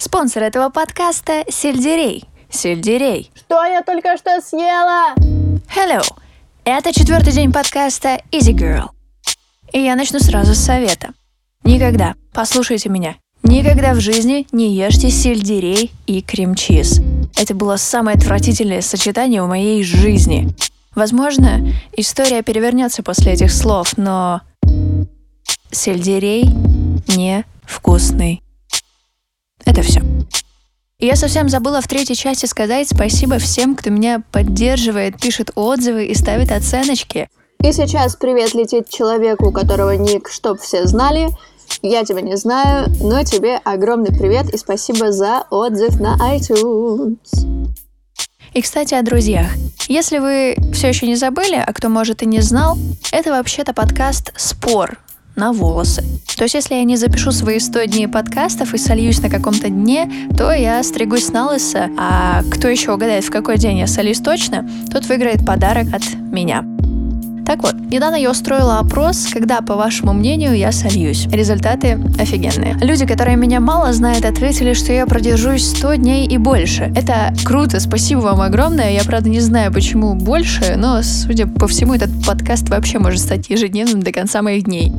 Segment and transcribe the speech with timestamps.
[0.00, 2.24] Спонсор этого подкаста– Сельдерей.
[2.48, 3.32] Сельдерей.
[3.34, 5.12] Что я только что съела?
[5.74, 6.04] Hello!
[6.64, 8.90] Это четвертый день подкаста Easy Girl.
[9.72, 11.14] И я начну сразу с совета.
[11.64, 17.00] Никогда, послушайте меня, никогда в жизни не ешьте сельдерей и крем-чиз.
[17.36, 20.54] Это было самое отвратительное сочетание в моей жизни.
[20.94, 24.42] Возможно, история перевернется после этих слов, но
[25.72, 26.44] сельдерей
[27.08, 28.42] не вкусный.
[29.68, 30.00] Это все.
[30.98, 36.14] Я совсем забыла в третьей части сказать спасибо всем, кто меня поддерживает, пишет отзывы и
[36.14, 37.28] ставит оценочки.
[37.62, 41.28] И сейчас привет летит человеку, у которого ник «Чтоб все знали».
[41.82, 47.18] Я тебя не знаю, но тебе огромный привет и спасибо за отзыв на iTunes.
[48.54, 49.48] И, кстати, о друзьях.
[49.86, 52.78] Если вы все еще не забыли, а кто, может, и не знал,
[53.12, 54.98] это вообще-то подкаст «Спор»,
[55.38, 56.04] на волосы.
[56.36, 60.10] То есть, если я не запишу свои 100 дней подкастов и сольюсь на каком-то дне,
[60.36, 64.68] то я стригусь на лысо, а кто еще угадает, в какой день я сольюсь точно,
[64.92, 66.64] тот выиграет подарок от меня.
[67.48, 71.26] Так вот, недавно я устроила опрос, когда, по вашему мнению, я сольюсь.
[71.28, 72.76] Результаты офигенные.
[72.82, 76.92] Люди, которые меня мало знают, ответили, что я продержусь 100 дней и больше.
[76.94, 78.92] Это круто, спасибо вам огромное.
[78.92, 83.48] Я, правда, не знаю, почему больше, но, судя по всему, этот подкаст вообще может стать
[83.48, 84.92] ежедневным до конца моих дней.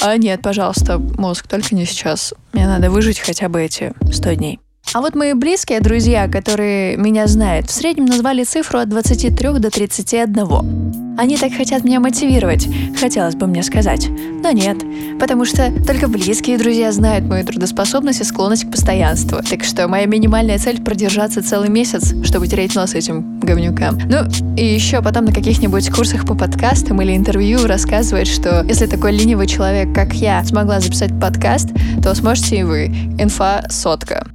[0.00, 2.34] А нет, пожалуйста, мозг, только не сейчас.
[2.52, 4.60] Мне надо выжить хотя бы эти 100 дней.
[4.92, 9.70] А вот мои близкие друзья, которые меня знают, в среднем назвали цифру от 23 до
[9.70, 11.16] 31.
[11.16, 12.66] Они так хотят меня мотивировать,
[12.98, 14.08] хотелось бы мне сказать.
[14.08, 14.78] Но нет,
[15.20, 19.38] потому что только близкие друзья знают мою трудоспособность и склонность к постоянству.
[19.48, 23.96] Так что моя минимальная цель продержаться целый месяц, чтобы тереть нос этим говнюкам.
[24.08, 24.24] Ну,
[24.56, 29.46] и еще потом на каких-нибудь курсах по подкастам или интервью рассказывает, что если такой ленивый
[29.46, 31.68] человек, как я, смогла записать подкаст,
[32.02, 32.86] то сможете и вы.
[33.18, 34.26] Инфа сотка.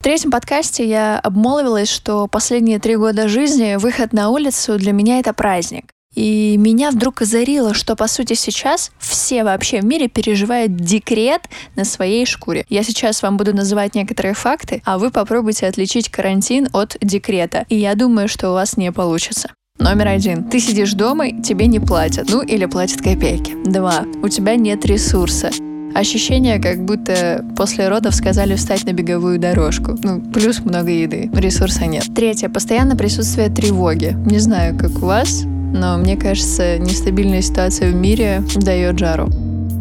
[0.00, 5.18] В третьем подкасте я обмолвилась, что последние три года жизни выход на улицу для меня
[5.18, 5.92] это праздник.
[6.14, 11.42] И меня вдруг озарило, что по сути сейчас все вообще в мире переживают декрет
[11.76, 12.64] на своей шкуре.
[12.70, 17.66] Я сейчас вам буду называть некоторые факты, а вы попробуйте отличить карантин от декрета.
[17.68, 19.52] И я думаю, что у вас не получится.
[19.78, 20.44] Номер один.
[20.44, 22.30] Ты сидишь дома, тебе не платят.
[22.30, 23.54] Ну, или платят копейки.
[23.66, 24.06] Два.
[24.22, 25.50] У тебя нет ресурса.
[25.94, 29.96] Ощущение, как будто после родов сказали встать на беговую дорожку.
[30.02, 32.04] Ну, плюс много еды, ресурса нет.
[32.14, 32.48] Третье.
[32.48, 34.16] Постоянно присутствие тревоги.
[34.26, 39.28] Не знаю, как у вас, но мне кажется, нестабильная ситуация в мире дает жару.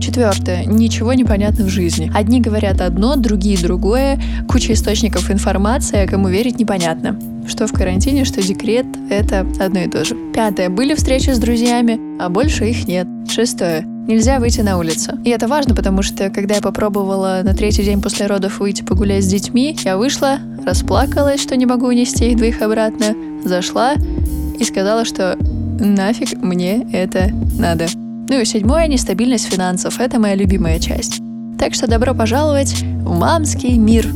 [0.01, 0.65] Четвертое.
[0.65, 2.11] Ничего не понятно в жизни.
[2.15, 7.19] Одни говорят одно, другие другое, куча источников информации, а кому верить непонятно.
[7.47, 10.15] Что в карантине, что декрет— это одно и то же.
[10.33, 10.69] Пятое.
[10.69, 13.07] Были встречи с друзьями, а больше их нет.
[13.29, 15.17] Шестое нельзя выйти на улицу.
[15.23, 19.23] И это важно, потому что когда я попробовала на третий день после родов выйти погулять
[19.23, 23.15] с детьми, я вышла, расплакалась, что не могу унести их двоих обратно,
[23.45, 23.93] зашла
[24.59, 25.37] и сказала, что
[25.79, 27.87] нафиг мне это надо.
[27.95, 29.99] Ну и седьмое— нестабильность финансов.
[29.99, 31.21] Это моя любимая часть.
[31.57, 34.07] Так что добро пожаловать в мамский мир.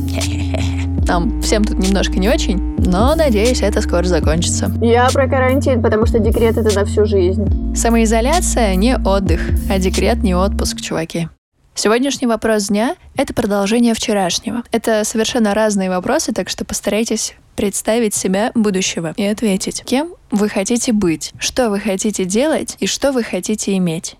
[1.06, 4.72] Нам всем тут немножко не очень, но, надеюсь, это скоро закончится.
[4.80, 7.74] Я про карантин, потому что декрет это на всю жизнь.
[7.76, 11.28] Самоизоляция не отдых, а декрет не отпуск, чуваки.
[11.74, 14.62] Сегодняшний вопрос дня— это продолжение вчерашнего.
[14.70, 20.92] Это совершенно разные вопросы, так что постарайтесь представить себя будущего и ответить, кем вы хотите
[20.92, 24.16] быть, что вы хотите делать и что вы хотите иметь.